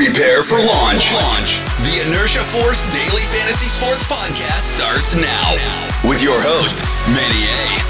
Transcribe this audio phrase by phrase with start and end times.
[0.00, 1.12] Prepare for launch.
[1.12, 1.60] Launch.
[1.84, 7.44] The Inertia Force Daily Fantasy Sports Podcast starts now with your host, Manny
[7.84, 7.89] A.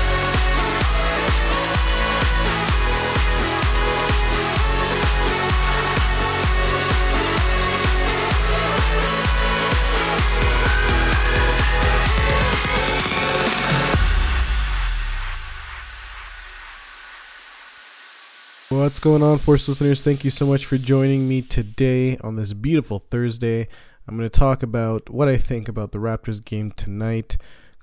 [18.80, 20.02] What's going on, Force listeners?
[20.02, 23.68] Thank you so much for joining me today on this beautiful Thursday.
[24.08, 27.36] I'm going to talk about what I think about the Raptors game tonight.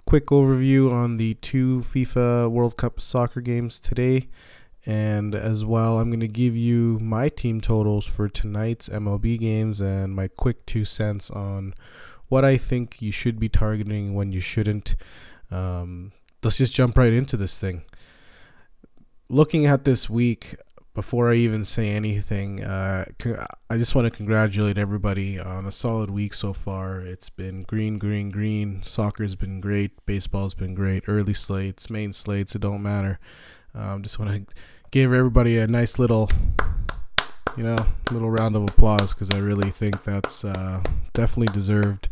[0.08, 4.28] Quick overview on the two FIFA World Cup soccer games today.
[4.88, 9.80] And as well, I'm going to give you my team totals for tonight's MLB games
[9.80, 11.76] and my quick two cents on
[12.28, 14.95] what I think you should be targeting when you shouldn't.
[15.52, 16.12] Um,
[16.42, 17.84] let's just jump right into this thing
[19.30, 20.56] looking at this week,
[20.98, 23.06] before I even say anything, uh,
[23.70, 27.02] I just want to congratulate everybody on a solid week so far.
[27.02, 28.81] It's been green, green, green.
[28.81, 30.04] Soccer's been great.
[30.08, 31.04] Baseball's been great.
[31.08, 33.20] Early slates, main slates, it don't matter.
[33.76, 34.56] Um, just want to
[34.89, 36.31] give everybody a nice little,
[37.56, 37.78] you know,
[38.09, 40.82] little round of applause because I really think that's uh,
[41.14, 42.09] definitely deserved.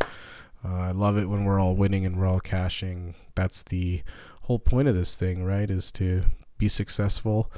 [0.63, 3.15] Uh, I love it when we're all winning and we're all cashing.
[3.33, 4.03] That's the
[4.41, 5.71] whole point of this thing, right?
[5.71, 6.25] Is to
[6.59, 7.51] be successful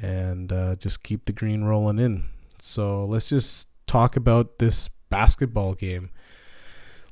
[0.00, 2.24] and uh, just keep the green rolling in.
[2.60, 6.10] So let's just talk about this basketball game.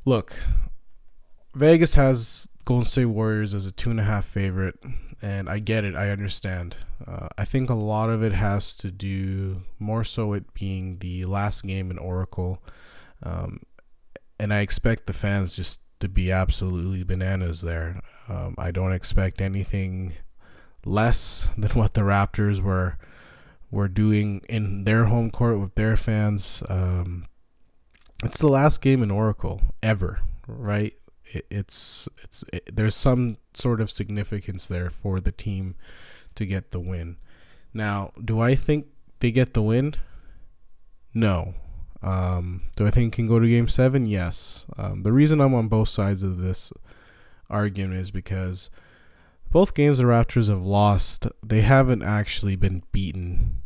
[0.04, 0.34] Look,
[1.54, 4.78] Vegas has Golden State Warriors as a two and a half favorite,
[5.20, 5.94] and I get it.
[5.94, 6.76] I understand.
[7.06, 11.24] Uh, I think a lot of it has to do more so it being the
[11.24, 12.62] last game in Oracle,
[13.22, 13.60] um,
[14.38, 18.00] and I expect the fans just to be absolutely bananas there.
[18.28, 20.14] Um, I don't expect anything
[20.84, 22.98] less than what the Raptors were
[23.70, 26.62] were doing in their home court with their fans.
[26.68, 27.26] Um,
[28.24, 30.92] it's the last game in Oracle ever, right?
[31.26, 35.76] It, it's it's it, there's some sort of significance there for the team
[36.34, 37.16] to get the win.
[37.72, 38.86] Now, do I think
[39.20, 39.94] they get the win?
[41.14, 41.54] No.
[42.02, 44.06] Um, do I think can go to game seven?
[44.06, 44.64] Yes.
[44.76, 46.72] Um, the reason I'm on both sides of this
[47.48, 48.70] argument is because
[49.50, 53.62] both games the Raptors have lost, they haven't actually been beaten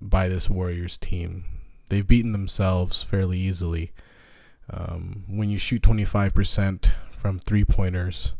[0.00, 1.44] by this Warriors team.
[1.90, 3.92] They've beaten themselves fairly easily.
[4.70, 8.34] Um, when you shoot 25% from three pointers,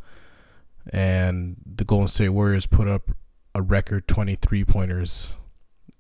[0.91, 3.11] and the Golden State Warriors put up
[3.55, 5.33] a record 23 pointers,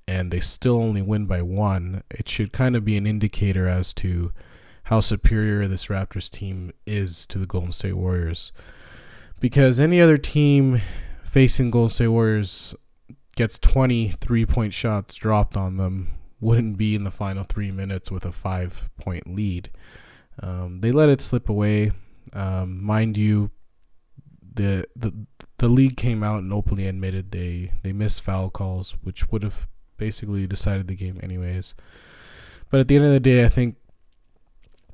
[0.06, 3.93] and they still only win by one, it should kind of be an indicator as
[3.95, 4.33] to
[4.84, 8.53] how superior this Raptors team is to the Golden State Warriors
[9.41, 10.81] because any other team
[11.25, 12.75] facing Golden State Warriors
[13.37, 16.10] gets 20 three point shots dropped on them
[16.41, 19.71] wouldn't be in the final three minutes with a five point lead.
[20.41, 21.93] Um, they let it slip away.
[22.32, 23.50] Um, mind you,
[24.54, 25.12] the, the
[25.59, 29.66] the league came out and openly admitted they, they missed foul calls, which would have
[29.97, 31.75] basically decided the game anyways.
[32.71, 33.77] But at the end of the day, I think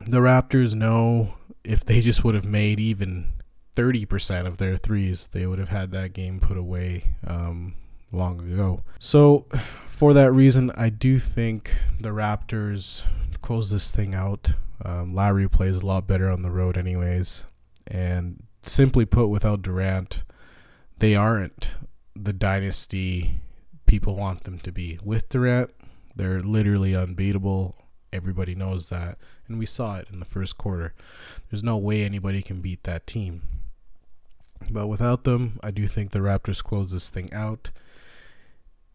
[0.00, 1.34] the Raptors know
[1.64, 3.33] if they just would have made even
[3.74, 7.74] 30% of their threes, they would have had that game put away um,
[8.12, 8.82] long ago.
[8.98, 9.46] So,
[9.86, 13.02] for that reason, I do think the Raptors
[13.42, 14.52] close this thing out.
[14.84, 17.44] Um, Lowry plays a lot better on the road, anyways.
[17.86, 20.24] And simply put, without Durant,
[20.98, 21.74] they aren't
[22.16, 23.40] the dynasty
[23.86, 24.98] people want them to be.
[25.04, 25.70] With Durant,
[26.16, 27.76] they're literally unbeatable.
[28.12, 29.18] Everybody knows that.
[29.48, 30.94] And we saw it in the first quarter.
[31.50, 33.42] There's no way anybody can beat that team.
[34.74, 37.70] But without them, I do think the Raptors close this thing out.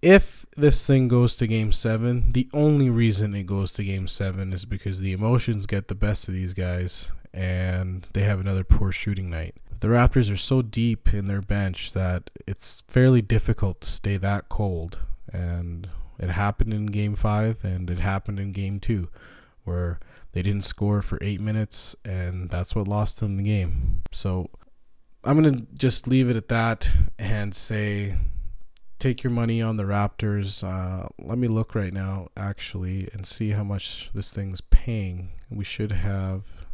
[0.01, 4.51] If this thing goes to game seven, the only reason it goes to game seven
[4.51, 8.91] is because the emotions get the best of these guys and they have another poor
[8.91, 9.55] shooting night.
[9.79, 14.49] The Raptors are so deep in their bench that it's fairly difficult to stay that
[14.49, 14.99] cold.
[15.31, 15.87] And
[16.17, 19.07] it happened in game five and it happened in game two,
[19.63, 20.01] where
[20.33, 24.01] they didn't score for eight minutes and that's what lost them the game.
[24.11, 24.49] So
[25.21, 28.15] I'm gonna just leave it at that and say
[28.99, 30.63] take your money on the Raptors.
[30.63, 35.31] Uh, let me look right now actually and see how much this thing's paying.
[35.49, 36.65] We should have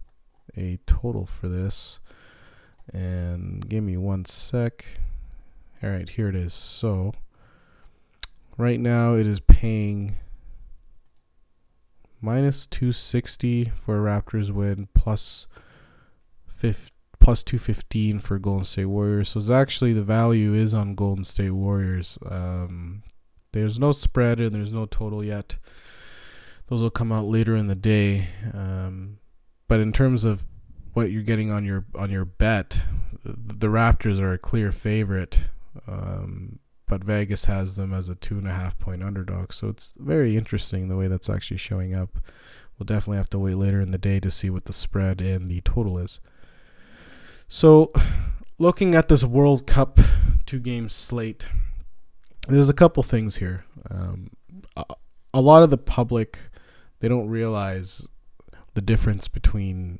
[0.56, 2.00] a total for this.
[2.94, 5.00] And give me one sec.
[5.82, 6.54] All right, here it is.
[6.54, 7.14] So
[8.60, 10.18] right now it is paying
[12.22, 15.48] minus 260 for a Raptors win plus
[16.48, 16.95] 50
[17.26, 19.30] plus 215 for Golden State Warriors.
[19.30, 22.20] So it's actually the value is on Golden State Warriors.
[22.24, 23.02] Um,
[23.52, 25.56] there's no spread and there's no total yet.
[26.68, 28.28] those will come out later in the day.
[28.54, 29.18] Um,
[29.68, 30.44] but in terms of
[30.94, 32.84] what you're getting on your on your bet,
[33.24, 35.40] the Raptors are a clear favorite.
[35.88, 39.52] Um, but Vegas has them as a two and a half point underdog.
[39.52, 42.20] So it's very interesting the way that's actually showing up.
[42.78, 45.48] We'll definitely have to wait later in the day to see what the spread and
[45.48, 46.20] the total is.
[47.48, 47.92] So,
[48.58, 50.00] looking at this World Cup
[50.46, 51.48] two game slate,
[52.48, 53.66] there's a couple things here.
[53.90, 54.32] Um,
[55.34, 56.40] a, lot of the public
[57.00, 58.08] they don't realize
[58.74, 60.00] the difference between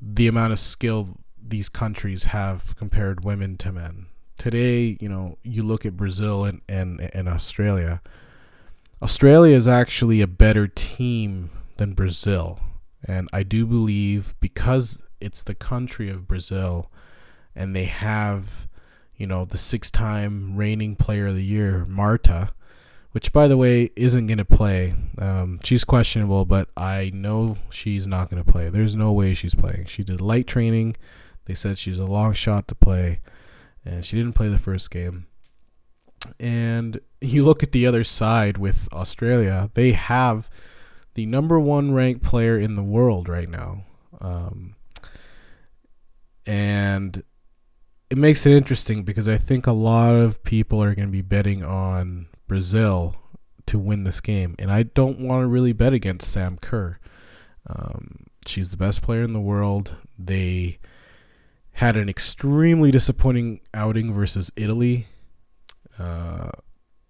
[0.00, 4.06] the amount of skill these countries have compared women to men.
[4.38, 8.00] Today, you know, you look at Brazil and, and, and Australia.
[9.02, 12.60] Australia is actually a better team than Brazil.
[13.04, 16.90] And I do believe because it's the country of Brazil
[17.54, 18.68] and they have,
[19.16, 22.50] you know, the six time reigning player of the year, Marta,
[23.12, 24.94] which by the way isn't going to play.
[25.18, 28.68] Um, she's questionable, but I know she's not going to play.
[28.68, 29.86] There's no way she's playing.
[29.86, 30.96] She did light training.
[31.46, 33.20] They said she's a long shot to play,
[33.84, 35.26] and she didn't play the first game.
[36.38, 40.48] And you look at the other side with Australia, they have
[41.14, 43.84] the number one ranked player in the world right now.
[44.20, 44.76] Um,
[46.50, 47.22] and
[48.10, 51.22] it makes it interesting because I think a lot of people are going to be
[51.22, 53.14] betting on Brazil
[53.66, 56.98] to win this game, and I don't want to really bet against Sam Kerr.
[57.68, 59.94] Um, she's the best player in the world.
[60.18, 60.80] They
[61.74, 65.06] had an extremely disappointing outing versus Italy.
[66.00, 66.50] Uh,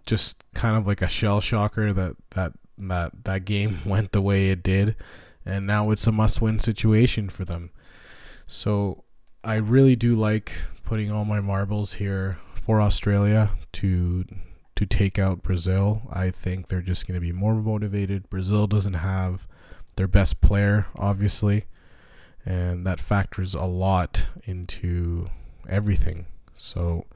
[0.05, 4.51] just kind of like a shell shocker that that that that game went the way
[4.51, 4.97] it did,
[5.47, 7.71] and now it's a must-win situation for them.
[8.47, 9.05] So
[9.43, 10.53] I really do like
[10.85, 14.25] putting all my marbles here for Australia to
[14.77, 16.03] to take out Brazil.
[16.11, 18.31] I think they're just going to be more motivated.
[18.31, 19.47] Brazil doesn't have
[19.97, 21.67] their best player, obviously,
[22.47, 25.29] and that factors a lot into
[25.69, 26.27] everything.
[26.55, 27.07] So,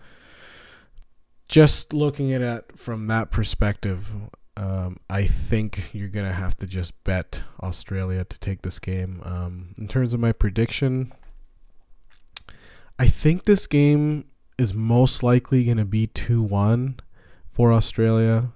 [1.48, 4.10] just looking at it from that perspective,
[4.56, 9.22] um, I think you're going to have to just bet Australia to take this game.
[9.24, 11.12] Um, in terms of my prediction,
[12.98, 14.26] I think this game
[14.56, 17.00] is most likely going to be 2 1
[17.50, 18.52] for Australia,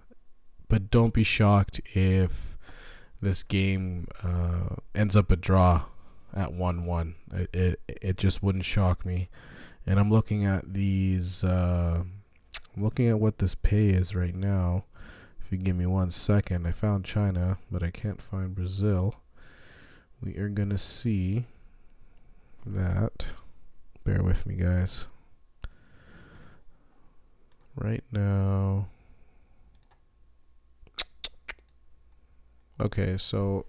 [0.68, 2.56] but don't be shocked if
[3.20, 5.86] this game uh, ends up a draw
[6.34, 7.14] at 1 1.
[7.34, 9.28] It, it, it just wouldn't shock me.
[9.84, 12.04] And I'm looking at these, uh,
[12.76, 14.84] looking at what this pay is right now.
[15.44, 19.16] If you give me one second, I found China, but I can't find Brazil.
[20.22, 21.46] We are going to see
[22.66, 23.26] that.
[24.08, 25.04] Bear with me, guys
[27.76, 28.88] right now.
[32.80, 33.66] Okay, so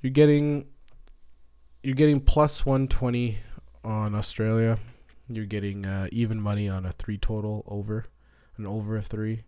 [0.00, 0.68] you're getting
[1.82, 3.40] you're getting plus 120
[3.84, 4.78] on Australia.
[5.28, 8.06] You're getting uh, even money on a three total over,
[8.56, 9.44] an over three,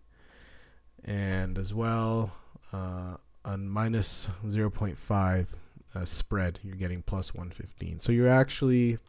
[1.03, 2.31] and as well
[2.71, 5.47] uh, on minus 0.5
[5.95, 6.59] uh, spread.
[6.61, 8.01] You're getting plus 115.
[8.01, 8.99] So you're actually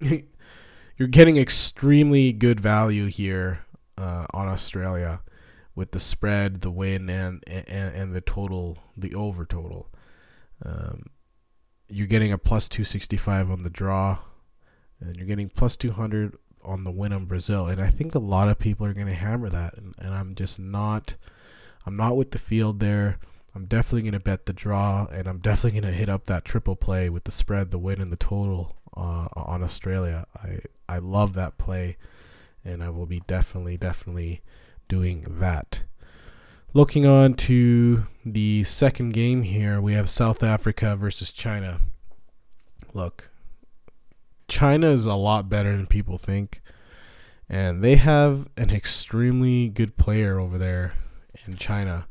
[0.96, 3.64] you're getting extremely good value here
[3.96, 5.20] uh, on Australia
[5.74, 9.88] with the spread, the win, and and, and the total, the over total.
[10.64, 11.06] Um,
[11.88, 14.18] you're getting a plus 265 on the draw,
[15.00, 17.66] and you're getting plus 200 on the win on Brazil.
[17.66, 20.34] And I think a lot of people are going to hammer that, and, and I'm
[20.34, 21.14] just not.
[21.86, 23.18] I'm not with the field there.
[23.54, 26.44] I'm definitely going to bet the draw, and I'm definitely going to hit up that
[26.44, 30.26] triple play with the spread, the win, and the total uh, on Australia.
[30.36, 31.96] I I love that play,
[32.64, 34.42] and I will be definitely definitely
[34.88, 35.82] doing that.
[36.74, 41.80] Looking on to the second game here, we have South Africa versus China.
[42.92, 43.30] Look,
[44.48, 46.60] China is a lot better than people think,
[47.48, 50.94] and they have an extremely good player over there
[51.46, 52.06] in China.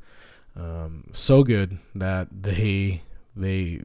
[0.56, 3.04] Um, so good that they
[3.36, 3.82] they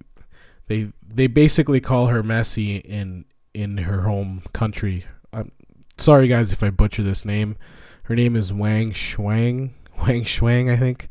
[0.73, 5.05] they they basically call her Messi in in her home country.
[5.33, 5.53] I'm
[5.99, 7.57] sorry guys if I butcher this name.
[8.05, 9.73] Her name is Wang Shuang.
[9.99, 11.11] Wang Shuang, I think.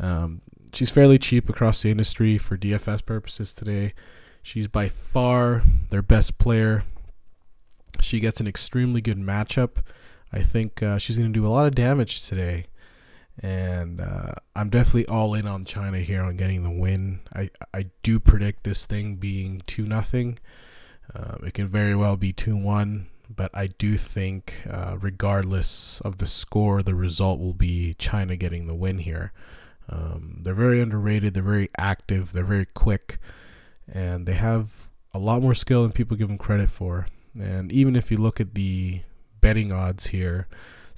[0.00, 3.94] Um, she's fairly cheap across the industry for DFS purposes today.
[4.42, 6.84] She's by far their best player.
[8.00, 9.82] She gets an extremely good matchup.
[10.32, 12.66] I think uh, she's going to do a lot of damage today
[13.40, 17.20] and uh, I'm definitely all in on China here on getting the win.
[17.34, 20.38] I I do predict this thing being two nothing.
[21.14, 26.18] Uh, it can very well be two one, but I do think, uh, regardless of
[26.18, 29.32] the score, the result will be China getting the win here.
[29.88, 31.34] Um, they're very underrated.
[31.34, 32.32] They're very active.
[32.32, 33.18] They're very quick,
[33.90, 37.06] and they have a lot more skill than people give them credit for.
[37.38, 39.02] And even if you look at the
[39.40, 40.48] betting odds here,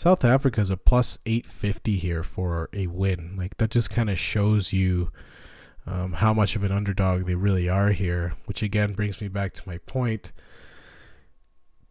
[0.00, 3.34] South Africa is a plus 850 here for a win.
[3.36, 5.12] Like that just kind of shows you
[5.86, 9.52] um, how much of an underdog they really are here, which again brings me back
[9.52, 10.32] to my point.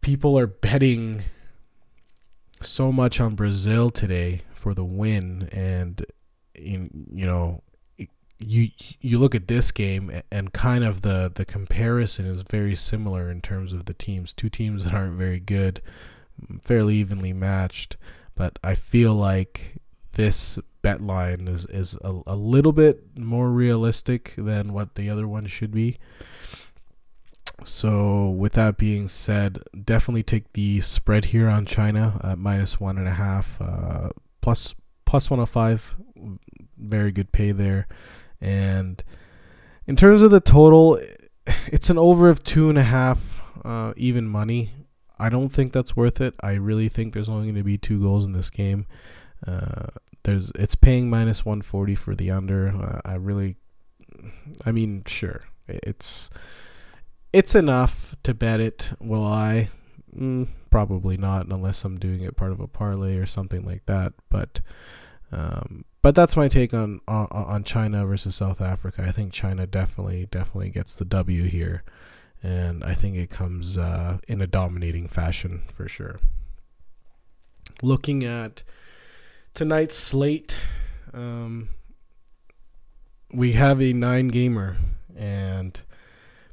[0.00, 1.22] People are betting
[2.60, 6.04] so much on Brazil today for the win, and
[6.56, 7.62] in you know
[8.40, 13.30] you you look at this game and kind of the the comparison is very similar
[13.30, 14.34] in terms of the teams.
[14.34, 15.80] Two teams that aren't very good,
[16.62, 17.96] fairly evenly matched,
[18.34, 19.76] but I feel like
[20.12, 25.28] this bet line is is a, a little bit more realistic than what the other
[25.28, 25.98] one should be.
[27.64, 32.96] So, with that being said, definitely take the spread here on China at minus one
[32.96, 35.96] and a half, uh, plus plus 105.
[36.78, 37.86] Very good pay there.
[38.40, 39.02] And
[39.86, 41.00] in terms of the total,
[41.66, 44.72] it's an over of two and a half uh, even money.
[45.20, 46.34] I don't think that's worth it.
[46.42, 48.86] I really think there's only going to be two goals in this game.
[49.46, 49.86] Uh,
[50.24, 52.68] there's it's paying minus 140 for the under.
[52.68, 53.56] Uh, I really,
[54.64, 56.30] I mean, sure, it's
[57.32, 58.92] it's enough to bet it.
[59.00, 59.70] Will I?
[60.16, 64.12] Mm, probably not, unless I'm doing it part of a parlay or something like that.
[64.28, 64.60] But
[65.32, 69.04] um, but that's my take on, on on China versus South Africa.
[69.06, 71.82] I think China definitely definitely gets the W here,
[72.42, 76.20] and I think it comes uh, in a dominating fashion for sure.
[77.82, 78.62] Looking at
[79.54, 80.56] tonight's slate,
[81.12, 81.70] um,
[83.32, 84.78] we have a nine gamer,
[85.16, 85.80] and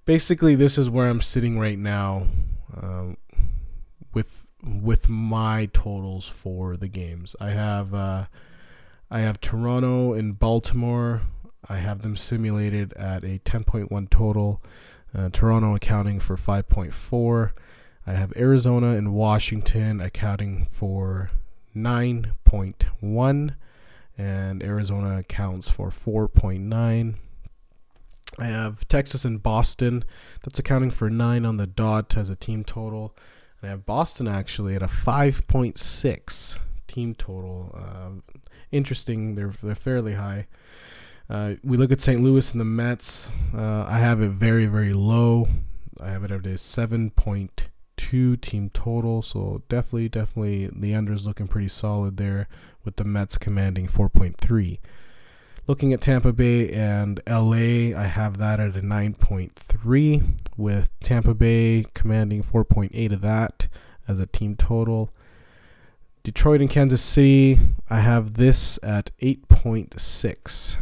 [0.06, 2.28] basically this is where I'm sitting right now,
[2.76, 3.18] um,
[4.14, 7.36] with with my totals for the games.
[7.40, 7.94] I have.
[7.94, 8.26] Uh,
[9.10, 11.22] I have Toronto and Baltimore.
[11.70, 14.62] I have them simulated at a 10.1 total.
[15.18, 17.52] Uh, Toronto accounting for 5.4.
[18.06, 21.32] I have Arizona and Washington accounting for
[21.76, 23.56] 9.1.
[24.20, 27.16] And Arizona accounts for 4.9.
[28.40, 30.04] I have Texas and Boston.
[30.44, 33.16] That's accounting for 9 on the dot as a team total.
[33.62, 36.58] And I have Boston actually at a 5.6
[36.88, 37.76] team total.
[37.76, 38.38] Uh,
[38.72, 39.36] interesting.
[39.36, 40.48] They're they're fairly high.
[41.30, 42.22] Uh, we look at St.
[42.22, 43.30] Louis and the Mets.
[43.56, 45.48] Uh, I have it very very low.
[46.00, 49.22] I have it at a seven point two team total.
[49.22, 52.48] So definitely definitely is looking pretty solid there
[52.86, 54.80] with the Mets commanding four point three.
[55.68, 61.84] Looking at Tampa Bay and LA, I have that at a 9.3, with Tampa Bay
[61.94, 63.68] commanding 4.8 of that
[64.08, 65.10] as a team total.
[66.24, 70.78] Detroit and Kansas City, I have this at 8.6.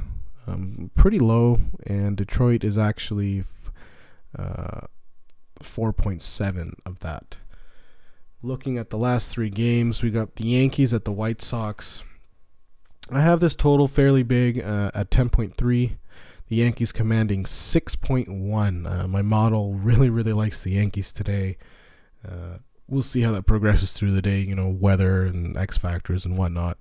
[0.47, 3.71] Um, pretty low, and Detroit is actually f-
[4.37, 4.87] uh,
[5.59, 7.37] 4.7 of that.
[8.43, 12.03] Looking at the last three games, we got the Yankees at the White Sox.
[13.11, 15.97] I have this total fairly big uh, at 10.3.
[16.47, 18.87] The Yankees commanding 6.1.
[18.87, 21.57] Uh, my model really, really likes the Yankees today.
[22.27, 24.41] Uh, we'll see how that progresses through the day.
[24.41, 26.77] You know, weather and X factors and whatnot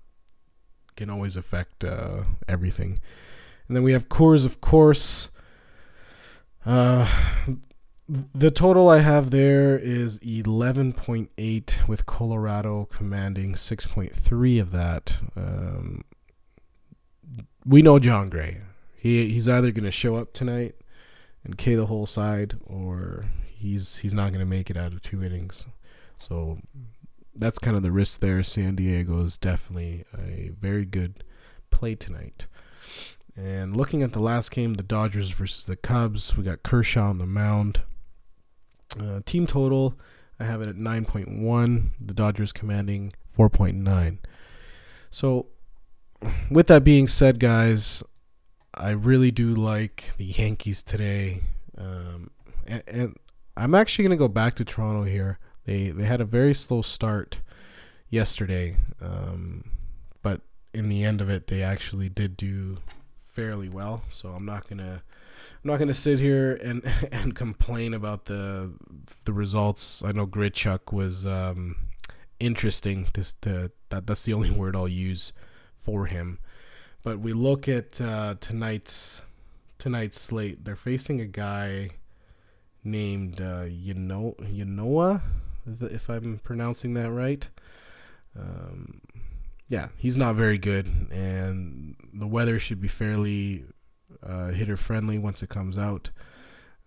[0.97, 2.99] can always affect uh, everything.
[3.68, 5.30] And then we have Coors, of course.
[6.66, 7.09] Uh,
[8.06, 15.23] the total I have there is 11.8, with Colorado commanding 6.3 of that.
[15.37, 16.02] Um,
[17.64, 18.61] we know Jon Gray.
[18.94, 20.75] He he's either going to show up tonight
[21.42, 25.02] and K the whole side, or he's he's not going to make it out of
[25.02, 25.66] two innings.
[26.18, 26.59] So
[27.35, 28.42] that's kind of the risk there.
[28.42, 31.25] San Diego is definitely a very good
[31.71, 32.47] play tonight.
[33.36, 37.18] And looking at the last game, the Dodgers versus the Cubs, we got Kershaw on
[37.18, 37.82] the mound.
[38.98, 39.98] Uh, team total,
[40.38, 41.88] I have it at 9.1.
[42.00, 44.18] The Dodgers commanding 4.9.
[45.10, 45.46] So,
[46.50, 48.04] with that being said, guys,
[48.72, 51.42] I really do like the Yankees today.
[51.76, 52.30] Um,
[52.66, 53.16] and, and
[53.56, 55.38] I'm actually going to go back to Toronto here.
[55.64, 57.40] They they had a very slow start
[58.10, 59.70] yesterday, um,
[60.22, 62.78] but in the end of it, they actually did do
[63.34, 64.02] fairly well.
[64.10, 65.02] So I'm not gonna
[65.42, 68.72] I'm not gonna sit here and and complain about the
[69.24, 70.02] the results.
[70.02, 71.76] I know Grichuk was um,
[72.38, 73.08] interesting.
[73.14, 75.32] Just to, that that's the only word I'll use
[75.76, 76.38] for him.
[77.02, 79.22] But we look at uh, tonight's
[79.78, 80.64] tonight's slate.
[80.64, 81.90] They're facing a guy
[82.82, 85.22] named uh, Ynoa
[85.80, 87.48] if I'm pronouncing that right.
[88.38, 89.00] Um,
[89.68, 93.64] yeah, he's not very good, and the weather should be fairly
[94.23, 96.11] uh, hitter friendly once it comes out.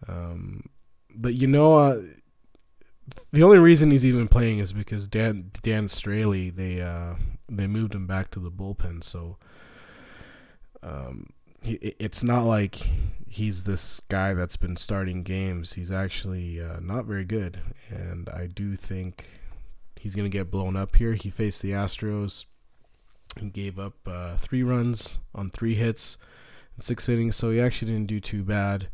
[0.08, 0.70] Um,
[1.16, 2.02] but you know, uh,
[3.32, 7.16] the only reason he's even playing is because Dan Dan Straily they uh,
[7.50, 9.38] they moved him back to the bullpen, so
[10.84, 11.28] um,
[11.62, 12.76] he, it's not like
[13.28, 15.74] he's this guy that's been starting games.
[15.74, 19.28] He's actually uh, not very good, and I do think
[20.00, 21.14] he's gonna get blown up here.
[21.14, 22.46] He faced the Astros.
[23.40, 26.18] He gave up uh, three runs on three hits
[26.76, 28.90] in six innings, so he actually didn't do too bad.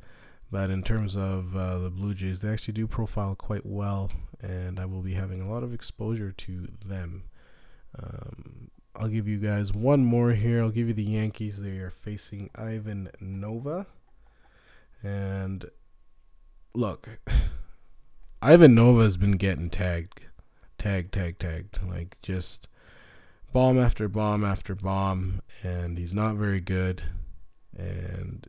[0.52, 4.80] But in terms of uh, the Blue Jays, they actually do profile quite well, and
[4.80, 7.24] I will be having a lot of exposure to them.
[7.98, 10.62] Um, I'll give you guys one more here.
[10.62, 11.60] I'll give you the Yankees.
[11.60, 13.88] They are facing Ivan Nova.
[15.02, 15.66] And
[16.76, 17.10] look,
[18.42, 20.22] Ivan Nova has been getting tagged,
[20.78, 21.80] tagged, tagged, tagged.
[21.88, 22.68] Like just
[23.54, 25.42] bomb after bomb after bomb.
[25.64, 27.04] And he's not very good.
[27.78, 28.48] And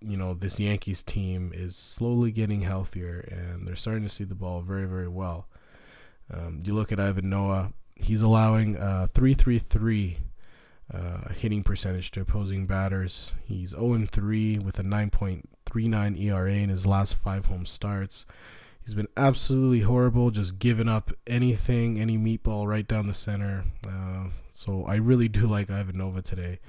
[0.00, 4.34] you know, this Yankees team is slowly getting healthier and they're starting to see the
[4.34, 5.48] ball very, very well.
[6.32, 10.18] Um, you look at Ivan Nova, he's allowing uh, 333
[10.92, 13.32] uh, hitting percentage to opposing batters.
[13.44, 18.26] He's 0 3 with a 9.39 ERA in his last five home starts.
[18.84, 23.64] He's been absolutely horrible, just giving up anything, any meatball right down the center.
[23.86, 26.60] Uh, so I really do like Ivan Nova today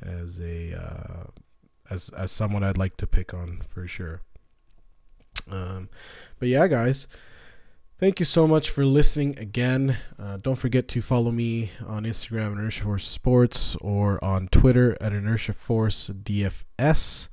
[0.00, 1.24] as a uh,
[1.90, 4.20] as as someone I'd like to pick on for sure.
[5.50, 5.88] Um,
[6.38, 7.08] but yeah, guys,
[7.98, 9.96] thank you so much for listening again.
[10.18, 15.12] Uh, don't forget to follow me on Instagram Inertia Force Sports or on Twitter at
[15.12, 17.28] Inertia Force DFS.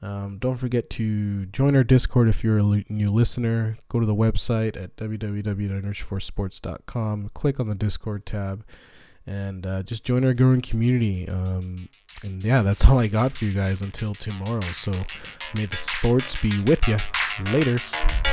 [0.00, 3.76] Um, don't forget to join our Discord if you're a new listener.
[3.88, 7.30] Go to the website at www.inertiaforcesports.com.
[7.34, 8.64] Click on the Discord tab
[9.26, 11.28] and uh, just join our growing community.
[11.28, 11.88] Um,
[12.22, 14.60] and yeah, that's all I got for you guys until tomorrow.
[14.60, 14.92] So
[15.56, 16.96] may the sports be with you.
[17.46, 18.31] Laters.